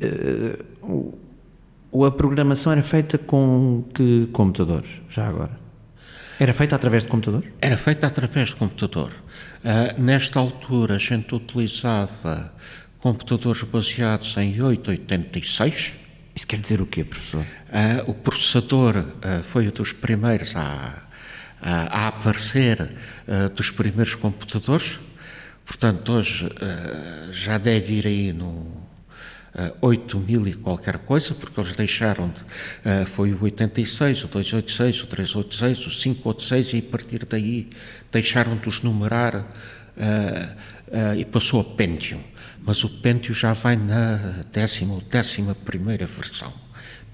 uh, 0.82 2.06
a 2.06 2.12
programação 2.12 2.72
era 2.72 2.82
feita 2.82 3.18
com 3.18 3.84
que 3.94 4.28
computadores, 4.34 5.02
já 5.10 5.28
agora? 5.28 5.64
Era 6.40 6.54
feita 6.54 6.76
através 6.76 7.04
de 7.04 7.10
computador? 7.10 7.44
Era 7.62 7.78
feita 7.78 8.08
através 8.08 8.50
de 8.50 8.56
computador. 8.56 9.12
Uh, 9.64 10.02
nesta 10.02 10.40
altura 10.40 10.96
a 10.96 10.98
gente 10.98 11.34
utilizava 11.36 12.52
computadores 13.00 13.64
baseados 13.64 14.36
em 14.38 14.62
886. 14.62 15.94
Isso 16.36 16.48
quer 16.48 16.60
dizer 16.60 16.82
o 16.82 16.86
quê, 16.86 17.04
professor? 17.04 17.42
Uh, 17.42 18.12
o 18.12 18.14
processador 18.14 18.98
uh, 18.98 19.44
foi 19.44 19.68
um 19.68 19.72
dos 19.72 19.94
primeiros 19.94 20.56
a, 20.56 21.04
a, 21.62 22.08
aparecer 22.08 22.82
uh, 23.28 23.50
dos 23.50 23.70
primeiros 23.70 24.16
computadores. 24.16 25.00
Portanto, 25.66 26.14
hoje 26.14 26.46
uh, 26.46 27.34
já 27.34 27.58
deve 27.58 27.94
ir 27.94 28.08
aí 28.08 28.34
no 28.34 28.46
uh, 28.46 28.84
eh, 29.56 29.74
8 29.82 30.20
mil 30.20 30.48
e 30.48 30.54
qualquer 30.54 30.98
coisa, 31.00 31.34
porque 31.34 31.60
eles 31.60 31.76
deixaram 31.76 32.30
de. 32.30 32.42
Uh, 32.42 33.06
foi 33.06 33.34
o 33.34 33.42
86, 33.42 34.26
o 34.26 34.28
286, 34.28 35.04
o 35.04 35.08
386, 35.08 35.80
o 35.80 35.90
586, 35.90 36.74
e 36.74 36.78
a 36.80 36.92
partir 36.92 37.26
daí 37.26 37.70
deixaram 38.12 38.58
de 38.58 38.68
os 38.68 38.82
numerar 38.82 39.48
e 41.16 41.26
passou 41.26 41.62
a 41.62 41.64
Pentium. 41.64 42.20
Mas 42.66 42.84
o 42.84 42.90
Pentium 42.90 43.34
já 43.34 43.54
vai 43.54 43.76
na 43.76 44.44
décima 44.52 44.96
ou 44.96 45.02
décima 45.02 45.54
primeira 45.54 46.08
versão, 46.08 46.52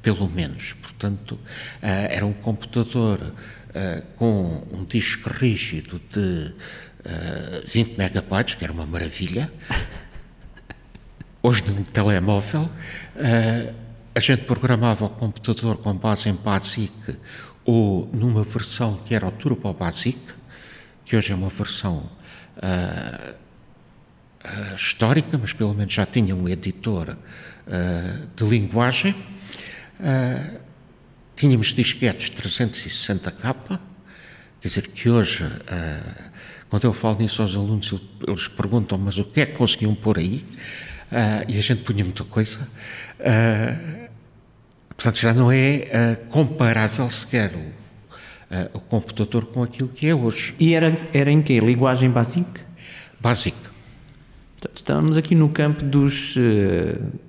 pelo 0.02 0.30
menos. 0.30 0.74
Portanto, 0.74 1.38
era 1.82 2.26
um 2.26 2.32
computador 2.32 3.34
com 4.16 4.66
um 4.72 4.86
disco 4.86 5.30
rígido 5.30 6.02
de 6.10 6.54
uh, 7.06 7.62
eh, 7.64 7.64
20 7.66 7.98
megabytes, 7.98 8.56
que 8.56 8.64
era 8.64 8.74
uma 8.74 8.86
maravilha. 8.86 9.52
Hoje, 11.42 11.64
num 11.70 11.84
telemóvel, 11.84 12.64
uh, 12.64 13.74
a 14.14 14.20
gente 14.20 14.44
programava 14.44 15.06
o 15.06 15.10
computador 15.10 15.78
com 15.78 15.96
base 15.96 16.30
em 16.30 16.34
BASIC 16.34 17.18
ou 17.64 18.10
numa 18.14 18.44
versão 18.44 19.00
que 19.06 19.16
era 19.16 19.26
o 19.26 19.32
Turbo 19.32 19.74
BASIC, 19.74 20.20
que 21.06 21.16
hoje 21.16 21.32
é 21.32 21.36
uma 21.36 21.50
versão 21.50 22.10
uh, 22.58 23.34
uh, 24.44 24.76
histórica, 24.76 25.38
mas 25.38 25.54
pelo 25.54 25.74
menos 25.74 25.94
já 25.94 26.06
tinha 26.06 26.36
um 26.36 26.48
editor 26.48 27.18
de 28.36 28.44
linguagem. 28.46 29.16
Tínhamos 31.36 31.68
disquetes 31.68 32.32
360K, 32.32 33.80
quer 34.62 34.68
dizer 34.68 34.88
que 34.88 35.10
hoje, 35.10 35.44
uh, 35.44 36.24
quando 36.70 36.86
eu 36.86 36.94
falo 36.94 37.20
nisso 37.20 37.42
aos 37.42 37.56
alunos, 37.56 37.94
eles 38.28 38.48
perguntam, 38.48 38.98
mas 38.98 39.18
o 39.18 39.24
que 39.24 39.42
é 39.42 39.46
que 39.46 39.54
conseguiam 39.54 39.96
pôr 39.96 40.18
aí? 40.18 40.46
Uh, 41.12 41.52
e 41.52 41.58
a 41.58 41.62
gente 41.62 41.82
punha 41.84 42.04
muita 42.04 42.24
coisa. 42.24 42.68
Uh, 43.20 44.10
portanto, 44.90 45.18
já 45.18 45.34
não 45.34 45.52
é 45.52 46.18
comparável 46.30 47.10
sequer 47.10 47.52
o, 47.56 48.78
o, 48.78 48.80
computador 48.82 49.46
com 49.46 49.64
aquilo 49.64 49.90
que 49.90 50.08
é 50.08 50.14
hoje. 50.14 50.54
E 50.60 50.74
era, 50.74 50.96
era 51.14 51.32
em 51.32 51.42
que? 51.42 51.60
Linguagem 51.60 52.10
BASIC? 52.10 52.48
BASIC. 53.20 53.56
Estamos 54.76 55.16
aqui 55.16 55.36
no 55.36 55.48
campo 55.48 55.86
dos, 55.86 56.36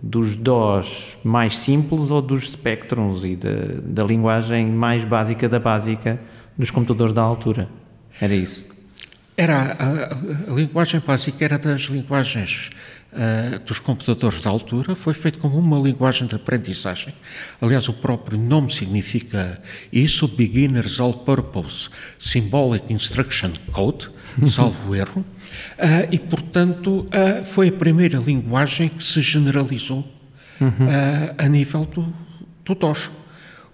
dos 0.02 0.34
DOS 0.34 1.16
mais 1.22 1.58
simples 1.58 2.10
ou 2.10 2.20
dos 2.20 2.50
spectrums 2.50 3.22
e 3.22 3.36
da, 3.36 3.50
da 3.84 4.02
linguagem 4.02 4.66
mais 4.66 5.04
básica 5.04 5.48
da 5.48 5.60
básica 5.60 6.18
dos 6.56 6.70
computadores 6.70 7.12
da 7.14 7.22
altura. 7.22 7.68
Era 8.20 8.34
isso? 8.34 8.64
Era 9.36 9.72
a, 9.72 10.50
a 10.50 10.54
linguagem 10.54 11.00
básica 11.00 11.44
era 11.44 11.58
das 11.58 11.82
linguagens 11.82 12.70
uh, 13.12 13.58
dos 13.60 13.78
computadores 13.78 14.40
da 14.40 14.50
altura, 14.50 14.94
foi 14.94 15.14
feito 15.14 15.38
como 15.38 15.58
uma 15.58 15.78
linguagem 15.78 16.26
de 16.26 16.34
aprendizagem. 16.34 17.14
Aliás, 17.60 17.88
o 17.88 17.92
próprio 17.92 18.38
nome 18.38 18.72
significa 18.72 19.60
isso, 19.92 20.28
Beginners 20.28 21.00
All 21.00 21.14
Purpose 21.14 21.88
Symbolic 22.18 22.92
Instruction 22.92 23.52
Code, 23.72 24.10
salvo 24.46 24.94
erro. 24.94 25.24
Uh, 25.78 26.08
e, 26.10 26.18
portanto, 26.18 27.06
uh, 27.06 27.44
foi 27.44 27.68
a 27.68 27.72
primeira 27.72 28.18
linguagem 28.18 28.88
que 28.88 29.02
se 29.02 29.20
generalizou 29.20 30.06
uhum. 30.60 30.68
uh, 30.68 31.34
a 31.38 31.48
nível 31.48 31.84
do, 31.86 32.12
do 32.64 32.74
DOS. 32.74 33.10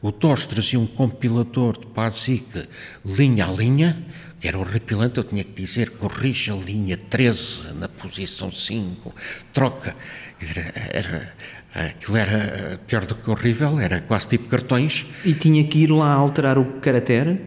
O 0.03 0.11
DOS 0.11 0.47
trazia 0.47 0.79
um 0.79 0.87
compilador 0.87 1.79
de 1.79 1.87
BASIC 1.87 2.69
linha 3.05 3.47
a 3.47 3.53
linha, 3.53 4.05
que 4.39 4.47
era 4.47 4.59
horripilante, 4.59 5.19
eu 5.19 5.25
tinha 5.25 5.43
que 5.43 5.53
dizer 5.53 5.91
corrija 5.91 6.53
a 6.53 6.57
linha 6.57 6.97
13 6.97 7.75
na 7.75 7.89
posição 7.89 8.53
5, 8.53 9.15
troca. 9.53 9.97
Quer 10.39 10.45
dizer, 10.45 10.73
era, 10.93 11.35
aquilo 11.75 12.17
era 12.17 12.79
pior 12.87 13.07
do 13.07 13.15
que 13.15 13.31
horrível, 13.31 13.81
era 13.81 14.01
quase 14.03 14.29
tipo 14.29 14.49
cartões. 14.49 15.07
E 15.25 15.33
tinha 15.33 15.65
que 15.67 15.79
ir 15.79 15.91
lá 15.91 16.13
alterar 16.13 16.59
o 16.59 16.81
caractere? 16.81 17.41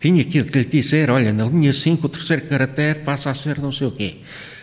Tinha 0.00 0.24
que 0.24 0.40
lhe 0.40 0.64
dizer, 0.64 1.10
olha, 1.10 1.32
na 1.32 1.44
linha 1.46 1.72
5 1.72 2.06
o 2.06 2.08
terceiro 2.08 2.42
caractere 2.46 3.00
passa 3.00 3.30
a 3.30 3.34
ser 3.34 3.58
não 3.58 3.72
sei 3.72 3.86
o 3.86 3.92
quê. 3.92 4.18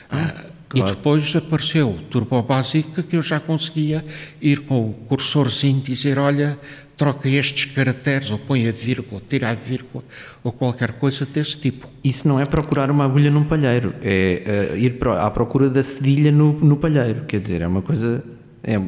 Ah, 0.10 0.34
ah, 0.38 0.55
claro. 0.80 0.94
E 0.94 0.96
depois 0.96 1.36
apareceu 1.36 1.90
o 1.90 2.02
Turbo 2.10 2.42
Básica 2.42 3.04
que 3.04 3.16
eu 3.16 3.22
já 3.22 3.40
conseguia 3.40 4.04
ir 4.42 4.62
com 4.62 4.90
o 4.90 4.94
cursorzinho 5.08 5.82
dizer, 5.82 6.18
olha, 6.18 6.58
troca 6.98 7.28
estes 7.28 7.66
caracteres, 7.66 8.32
ou 8.32 8.40
põe 8.40 8.68
a 8.68 8.72
vírgula, 8.72 9.22
tira 9.28 9.50
a 9.50 9.54
vírgula, 9.54 10.04
ou 10.44 10.52
qualquer 10.52 10.94
coisa 10.94 11.26
desse 11.26 11.60
tipo. 11.60 11.90
Isso 12.04 12.28
não 12.28 12.40
é 12.40 12.46
procurar 12.46 12.90
uma 12.90 13.06
agulha 13.06 13.30
num 13.30 13.44
palheiro, 13.44 13.94
é 14.02 14.72
uh, 14.74 14.78
ir 14.78 14.98
à 15.20 15.30
procura 15.30 15.70
da 15.70 15.84
cedilha 15.84 16.32
no, 16.32 16.54
no 16.54 16.78
palheiro, 16.78 17.26
quer 17.26 17.40
dizer, 17.40 17.62
é 17.62 17.68
uma 17.68 17.82
coisa... 17.82 18.24
É, 18.64 18.80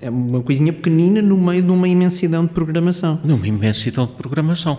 é 0.00 0.10
uma 0.10 0.42
coisinha 0.42 0.70
pequenina 0.70 1.22
no 1.22 1.38
meio 1.38 1.62
de 1.62 1.70
uma 1.70 1.88
imensidão 1.88 2.44
de 2.44 2.52
programação. 2.52 3.18
Numa 3.24 3.46
imensidão 3.46 4.04
de 4.04 4.12
programação. 4.12 4.76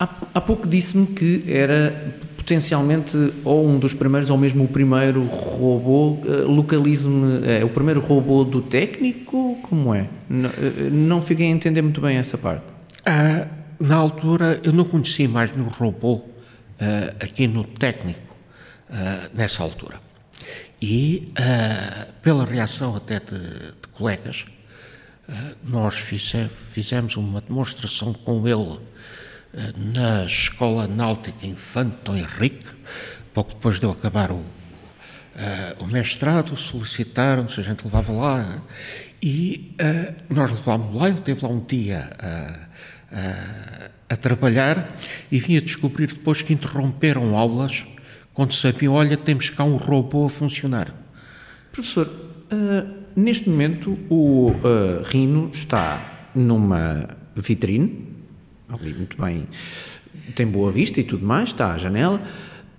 Há, 0.00 0.08
há 0.32 0.40
pouco 0.40 0.66
disse-me 0.66 1.06
que 1.06 1.44
era 1.46 2.16
potencialmente 2.44 3.16
ou 3.42 3.66
um 3.66 3.78
dos 3.78 3.94
primeiros 3.94 4.28
ou 4.28 4.36
mesmo 4.36 4.64
o 4.64 4.68
primeiro 4.68 5.24
robô. 5.24 6.18
Uh, 6.22 6.46
Localize-me, 6.46 7.46
é 7.48 7.64
o 7.64 7.70
primeiro 7.70 8.00
robô 8.00 8.44
do 8.44 8.60
técnico? 8.60 9.58
Como 9.62 9.94
é? 9.94 10.08
Não, 10.28 10.50
uh, 10.50 10.90
não 10.92 11.22
fiquei 11.22 11.46
a 11.46 11.50
entender 11.50 11.80
muito 11.80 12.02
bem 12.02 12.18
essa 12.18 12.36
parte. 12.36 12.64
Ah, 13.06 13.48
na 13.80 13.96
altura 13.96 14.60
eu 14.62 14.72
não 14.72 14.84
conhecia 14.84 15.28
mais 15.28 15.50
nenhum 15.50 15.68
robô 15.68 16.16
uh, 16.16 16.24
aqui 17.18 17.48
no 17.48 17.64
técnico, 17.64 18.34
nessa 19.34 19.62
altura. 19.62 19.98
E 20.80 21.32
pela 22.22 22.44
reação 22.44 22.94
até 22.94 23.18
de, 23.18 23.38
de 23.40 23.88
colegas, 23.94 24.44
nós 25.66 25.94
fize, 25.94 26.48
fizemos 26.48 27.16
uma 27.16 27.40
demonstração 27.40 28.12
com 28.12 28.46
ele 28.46 28.78
na 29.76 30.24
Escola 30.24 30.86
Náutica 30.86 31.46
Infante 31.46 31.96
Dom 32.04 32.16
Henrique, 32.16 32.66
pouco 33.32 33.54
depois 33.54 33.78
de 33.78 33.86
eu 33.86 33.90
acabar 33.90 34.30
o, 34.30 34.34
uh, 34.34 34.44
o 35.78 35.86
mestrado, 35.86 36.56
solicitaram 36.56 37.48
se 37.48 37.60
a 37.60 37.62
gente 37.62 37.84
levava 37.84 38.12
lá 38.12 38.62
e 39.22 39.74
uh, 39.80 40.34
nós 40.34 40.50
levámos 40.50 40.94
lá, 40.94 41.08
ele 41.08 41.18
esteve 41.18 41.44
lá 41.44 41.50
um 41.50 41.64
dia 41.64 42.10
uh, 42.20 43.90
a 44.08 44.16
trabalhar 44.16 44.92
e 45.30 45.38
vinha 45.38 45.60
descobrir 45.60 46.08
depois 46.08 46.42
que 46.42 46.52
interromperam 46.52 47.36
aulas 47.36 47.86
quando 48.32 48.52
sabiam, 48.52 48.94
olha, 48.94 49.16
temos 49.16 49.50
cá 49.50 49.62
um 49.62 49.76
robô 49.76 50.26
a 50.26 50.30
funcionar. 50.30 50.92
Professor, 51.70 52.12
neste 53.14 53.48
momento 53.48 53.96
o 54.10 54.52
Rino 55.04 55.50
está 55.52 56.28
numa 56.34 57.08
vitrine 57.36 58.13
ali 58.80 58.94
muito 58.94 59.20
bem, 59.20 59.46
tem 60.34 60.46
boa 60.46 60.70
vista 60.70 61.00
e 61.00 61.04
tudo 61.04 61.24
mais, 61.24 61.50
está 61.50 61.72
à 61.72 61.78
janela. 61.78 62.22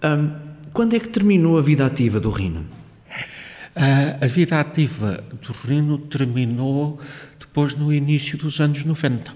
Um, 0.03 0.31
quando 0.73 0.95
é 0.95 0.99
que 0.99 1.09
terminou 1.09 1.57
a 1.57 1.61
vida 1.61 1.85
ativa 1.85 2.19
do 2.19 2.29
Rino? 2.29 2.65
a 4.21 4.25
vida 4.27 4.57
ativa 4.57 5.21
do 5.41 5.51
Rino 5.51 5.97
terminou 5.97 6.97
depois 7.37 7.75
no 7.75 7.93
início 7.93 8.37
dos 8.37 8.61
anos 8.61 8.85
90, 8.85 9.33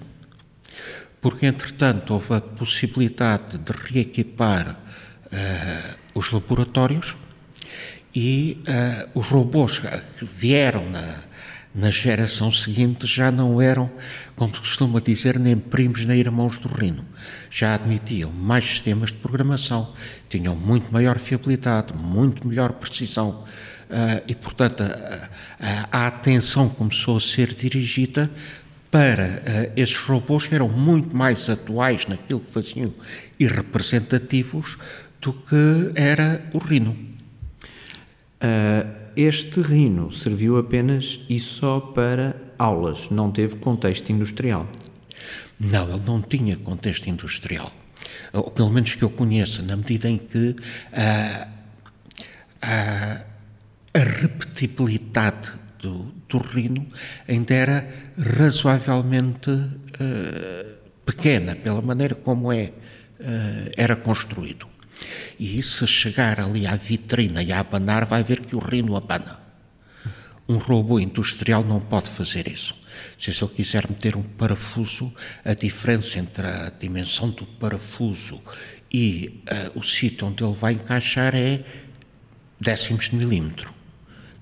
porque 1.20 1.44
entretanto 1.46 2.14
houve 2.14 2.34
a 2.34 2.40
possibilidade 2.40 3.58
de 3.58 3.72
reequipar 3.72 4.78
uh, 5.26 5.98
os 6.14 6.30
laboratórios 6.30 7.16
e 8.14 8.62
uh, 8.66 9.18
os 9.18 9.26
robôs 9.26 9.78
que 10.18 10.24
vieram 10.24 10.88
na, 10.88 11.18
na 11.74 11.90
geração 11.90 12.50
seguinte 12.50 13.06
já 13.06 13.30
não 13.30 13.60
eram, 13.60 13.90
como 14.34 14.54
se 14.54 14.60
costuma 14.60 15.00
dizer, 15.00 15.38
nem 15.38 15.56
primos 15.56 16.04
nem 16.04 16.18
irmãos 16.18 16.58
do 16.58 16.68
Rino. 16.68 17.04
Já 17.50 17.74
admitiam 17.74 18.30
mais 18.32 18.64
sistemas 18.66 19.10
de 19.10 19.18
programação, 19.18 19.92
tinham 20.28 20.56
muito 20.56 20.92
maior 20.92 21.18
fiabilidade, 21.18 21.94
muito 21.96 22.46
melhor 22.46 22.72
precisão. 22.72 23.44
Uh, 23.88 24.22
e, 24.28 24.34
portanto, 24.34 24.82
a, 24.82 25.28
a, 25.58 26.04
a, 26.04 26.06
atenção 26.06 26.68
começou 26.68 27.16
a 27.16 27.20
ser 27.20 27.54
dirigida 27.54 28.30
para 28.88 29.24
uh, 29.24 29.72
esses 29.76 29.96
robôs 29.96 30.46
que 30.46 30.54
eram 30.54 30.68
muito 30.68 31.16
mais 31.16 31.48
atuais 31.48 32.06
naquilo 32.06 32.40
que 32.40 32.50
faziam 32.50 32.92
e 33.38 33.46
representativos 33.46 34.78
do 35.20 35.32
que 35.32 35.92
era 35.94 36.40
o 36.52 36.58
Rino. 36.58 36.96
Uh 38.42 38.99
este 39.22 39.60
rino 39.60 40.12
serviu 40.12 40.58
apenas 40.58 41.20
e 41.28 41.40
só 41.40 41.80
para 41.80 42.36
aulas, 42.58 43.10
não 43.10 43.30
teve 43.30 43.56
contexto 43.56 44.10
industrial. 44.10 44.66
Não, 45.58 45.88
ele 45.90 46.02
não 46.06 46.22
tinha 46.22 46.56
contexto 46.56 47.08
industrial. 47.08 47.72
Ou 48.32 48.50
pelo 48.50 48.70
menos 48.70 48.94
que 48.94 49.02
eu 49.02 49.10
conheça, 49.10 49.62
na 49.62 49.76
medida 49.76 50.08
em 50.08 50.18
que 50.18 50.56
a, 50.92 51.48
a, 52.62 53.24
a 53.94 53.98
repetibilidade 53.98 55.52
do, 55.78 56.12
do 56.28 56.38
rino 56.38 56.86
ainda 57.28 57.54
era 57.54 57.88
razoavelmente 58.38 59.50
uh, 59.50 60.76
pequena, 61.04 61.56
pela 61.56 61.82
maneira 61.82 62.14
como 62.14 62.52
é, 62.52 62.72
uh, 63.20 63.72
era 63.76 63.96
construído. 63.96 64.66
E 65.38 65.62
se 65.62 65.86
chegar 65.86 66.40
ali 66.40 66.66
à 66.66 66.76
vitrina 66.76 67.42
e 67.42 67.52
a 67.52 67.60
abanar, 67.60 68.04
vai 68.04 68.22
ver 68.22 68.40
que 68.40 68.54
o 68.54 68.58
rino 68.58 68.96
abana. 68.96 69.38
Um 70.48 70.58
robô 70.58 70.98
industrial 70.98 71.64
não 71.64 71.80
pode 71.80 72.10
fazer 72.10 72.48
isso. 72.48 72.74
Se 73.16 73.40
eu 73.40 73.48
quiser 73.48 73.88
meter 73.88 74.16
um 74.16 74.22
parafuso, 74.22 75.12
a 75.44 75.54
diferença 75.54 76.18
entre 76.18 76.46
a 76.46 76.70
dimensão 76.70 77.30
do 77.30 77.46
parafuso 77.46 78.40
e 78.92 79.42
uh, 79.74 79.78
o 79.78 79.82
sítio 79.82 80.26
onde 80.26 80.42
ele 80.42 80.54
vai 80.54 80.72
encaixar 80.72 81.34
é 81.34 81.62
décimos 82.58 83.08
de 83.08 83.16
milímetro. 83.16 83.72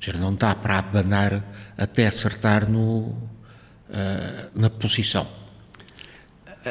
Quer 0.01 0.12
dizer, 0.12 0.23
não 0.23 0.35
dá 0.35 0.55
para 0.55 0.79
abanar 0.79 1.44
até 1.77 2.07
acertar 2.07 2.68
no, 2.68 3.09
uh, 3.09 4.51
na 4.55 4.71
posição. 4.71 5.29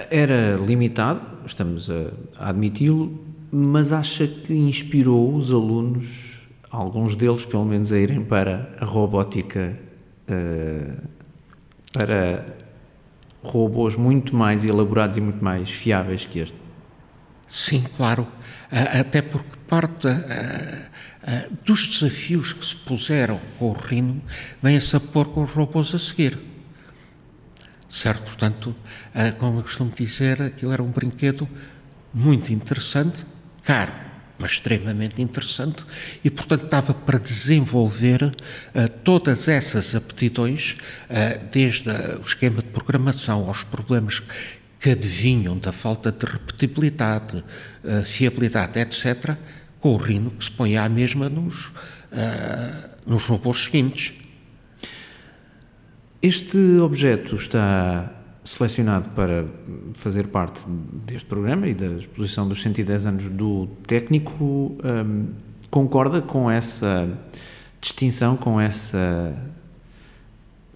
Era 0.10 0.56
limitado, 0.58 1.46
estamos 1.46 1.90
a, 1.90 2.50
admiti-lo, 2.50 3.26
mas 3.52 3.92
acha 3.92 4.28
que 4.28 4.54
inspirou 4.54 5.36
os 5.36 5.52
alunos, 5.52 6.40
alguns 6.70 7.16
deles 7.16 7.46
pelo 7.46 7.66
menos, 7.66 7.92
a 7.92 7.98
irem 7.98 8.24
para 8.24 8.76
a 8.80 8.86
robótica, 8.86 9.78
uh, 10.30 11.08
para 11.94 12.58
robôs 13.44 13.96
muito 13.96 14.36
mais 14.36 14.66
elaborados 14.66 15.18
e 15.18 15.22
muito 15.22 15.44
mais 15.44 15.70
fiáveis 15.70 16.26
que 16.26 16.40
este? 16.40 16.58
Sim, 17.48 17.86
claro. 17.96 18.28
Até 18.70 19.22
porque 19.22 19.56
parte 19.68 20.08
dos 21.66 21.88
desafios 21.88 22.52
que 22.52 22.66
se 22.66 22.76
puseram 22.76 23.40
com 23.58 23.70
o 23.70 23.74
Rino 23.74 24.22
vem-se 24.62 24.96
a 24.98 25.00
pôr 25.00 25.28
com 25.28 25.44
os 25.44 25.52
robôs 25.52 25.96
a 25.96 26.00
seguir. 26.00 26.38
Certo? 27.90 28.24
Portanto, 28.24 28.76
como 29.38 29.60
eu 29.60 29.64
costumo 29.64 29.92
dizer, 29.96 30.42
aquilo 30.42 30.74
era 30.74 30.84
um 30.84 30.92
brinquedo 30.92 31.48
muito 32.14 32.52
interessante, 32.52 33.26
caro, 33.68 33.92
mas 34.40 34.52
extremamente 34.52 35.22
interessante, 35.22 35.84
e 36.24 36.30
portanto 36.30 36.64
estava 36.64 36.94
para 36.94 37.20
desenvolver 37.20 38.24
uh, 38.24 38.32
todas 39.04 39.50
essas 39.50 39.94
aptidões, 39.94 40.78
uh, 41.10 41.46
desde 41.52 41.90
uh, 41.90 42.18
o 42.20 42.22
esquema 42.22 42.62
de 42.62 42.70
programação 42.70 43.46
aos 43.46 43.64
problemas 43.64 44.24
que 44.80 44.92
adivinham 44.92 45.58
da 45.58 45.74
falta 45.74 46.12
de 46.12 46.24
repetibilidade, 46.24 47.44
fiabilidade, 48.06 48.80
etc., 48.80 49.36
com 49.80 49.96
o 49.96 49.98
Rino 49.98 50.30
que 50.30 50.46
se 50.46 50.52
põe 50.52 50.78
à 50.78 50.88
mesma 50.88 51.28
nos, 51.28 51.72
nos 53.04 53.24
robôs 53.24 53.64
seguintes. 53.64 54.14
Este 56.22 56.60
objeto 56.78 57.38
está 57.38 58.17
selecionado 58.48 59.10
para 59.10 59.46
fazer 59.94 60.28
parte 60.28 60.64
deste 61.06 61.28
programa 61.28 61.68
e 61.68 61.74
da 61.74 61.88
exposição 61.88 62.48
dos 62.48 62.62
110 62.62 63.06
anos 63.06 63.28
do 63.28 63.68
técnico, 63.86 64.78
um, 64.84 65.34
concorda 65.70 66.22
com 66.22 66.50
essa 66.50 67.10
distinção, 67.82 68.38
com 68.38 68.60
essa. 68.60 69.36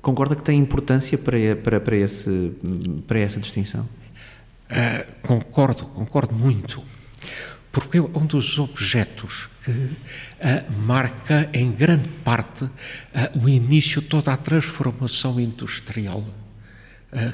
Concorda 0.02 0.36
que 0.36 0.44
tem 0.44 0.60
importância 0.60 1.18
para, 1.18 1.38
para, 1.64 1.80
para, 1.80 1.96
esse, 1.96 2.52
para 3.08 3.20
essa 3.20 3.40
distinção? 3.40 3.88
Uh, 4.70 5.22
concordo, 5.22 5.86
concordo 5.86 6.36
muito. 6.36 6.84
Porque 7.72 8.00
é 8.00 8.02
um 8.02 8.26
dos 8.26 8.60
objetos 8.60 9.50
que 9.64 9.72
uh, 9.72 9.98
marca 10.86 11.50
em 11.54 11.72
grande 11.72 12.10
parte 12.10 12.66
uh, 12.66 12.72
o 13.42 13.48
início 13.48 14.02
de 14.02 14.08
toda 14.08 14.34
a 14.34 14.38
transformação 14.38 15.40
industrial 15.40 16.26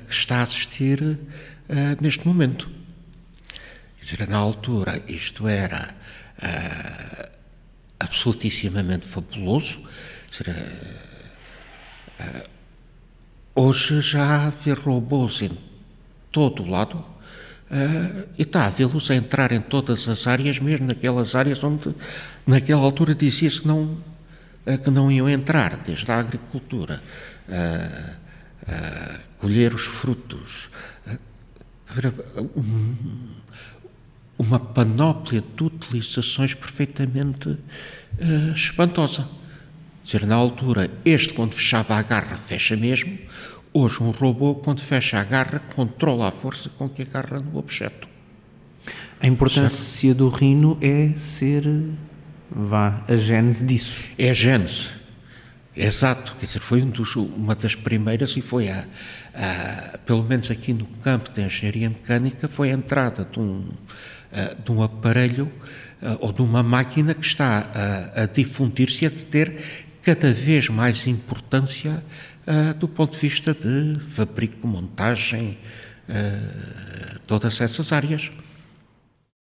que 0.07 0.13
está 0.13 0.39
a 0.39 0.43
assistir 0.43 1.19
neste 2.01 2.27
momento. 2.27 2.69
Dizer, 4.01 4.27
na 4.27 4.37
altura 4.37 5.01
isto 5.07 5.47
era 5.47 5.93
absolutissimamente 7.99 9.05
fabuloso. 9.05 9.79
Dizer, 10.29 10.55
hoje 13.53 14.01
já 14.01 14.47
há 14.47 14.73
robôs 14.73 15.41
em 15.41 15.57
todo 16.31 16.63
o 16.63 16.69
lado 16.69 17.17
Uh, 17.69 18.23
e 18.37 18.43
está 18.43 18.65
a 18.65 18.69
vê-los 18.69 19.11
a 19.11 19.15
entrar 19.15 19.51
em 19.51 19.59
todas 19.59 20.07
as 20.07 20.25
áreas, 20.25 20.57
mesmo 20.57 20.87
naquelas 20.87 21.35
áreas 21.35 21.61
onde, 21.61 21.93
naquela 22.45 22.81
altura, 22.81 23.13
dizia-se 23.13 23.61
que 23.61 23.67
não, 23.67 23.97
uh, 24.65 24.77
que 24.81 24.89
não 24.89 25.11
iam 25.11 25.27
entrar, 25.27 25.75
desde 25.75 26.09
a 26.09 26.17
agricultura, 26.17 27.03
uh, 27.49 28.15
colher 29.37 29.73
os 29.73 29.85
frutos, 29.85 30.69
uma 34.37 34.59
panóplia 34.59 35.43
de 35.55 35.63
utilizações 35.63 36.53
perfeitamente 36.53 37.57
espantosa. 38.55 39.27
Dizer, 40.03 40.25
na 40.25 40.35
altura, 40.35 40.89
este, 41.03 41.33
quando 41.33 41.53
fechava 41.53 41.95
a 41.95 42.01
garra, 42.01 42.37
fecha 42.37 42.77
mesmo, 42.77 43.17
Hoje, 43.79 44.01
um 44.01 44.09
robô, 44.09 44.55
quando 44.55 44.81
fecha 44.81 45.19
a 45.19 45.23
garra, 45.23 45.59
controla 45.75 46.29
a 46.29 46.31
força 46.31 46.67
com 46.67 46.89
que 46.89 47.03
agarra 47.03 47.39
no 47.39 47.59
objeto. 47.59 48.07
A 49.19 49.27
importância 49.27 50.09
certo? 50.09 50.17
do 50.17 50.29
rino 50.29 50.79
é 50.81 51.15
ser, 51.15 51.63
vá, 52.49 53.03
a 53.07 53.15
gênese 53.15 53.63
disso. 53.63 54.01
É 54.17 54.31
a 54.31 54.33
gênese. 54.33 54.89
Exato, 55.79 56.35
quer 56.39 56.47
dizer, 56.47 56.59
foi 56.59 56.81
um 56.81 56.89
dos, 56.89 57.15
uma 57.15 57.53
das 57.53 57.75
primeiras 57.75 58.35
e 58.35 58.41
foi 58.41 58.67
a, 58.67 58.87
a, 59.35 59.97
pelo 59.99 60.23
menos 60.23 60.49
aqui 60.49 60.73
no 60.73 60.87
campo 61.03 61.29
da 61.29 61.43
engenharia 61.43 61.87
mecânica, 61.87 62.47
foi 62.47 62.71
a 62.71 62.73
entrada 62.73 63.23
de 63.23 63.39
um, 63.39 63.69
de 64.65 64.71
um 64.71 64.81
aparelho 64.81 65.51
ou 66.19 66.33
de 66.33 66.41
uma 66.41 66.63
máquina 66.63 67.13
que 67.13 67.25
está 67.25 67.69
a, 68.15 68.23
a 68.23 68.25
difundir-se 68.25 69.05
e 69.05 69.07
a 69.07 69.11
ter 69.11 69.87
cada 70.01 70.33
vez 70.33 70.67
mais 70.67 71.05
importância 71.05 72.03
do 72.79 72.87
ponto 72.87 73.13
de 73.13 73.19
vista 73.19 73.53
de 73.53 73.99
fabrico, 73.99 74.67
montagem, 74.67 75.57
todas 77.27 77.59
essas 77.61 77.91
áreas. 77.91 78.31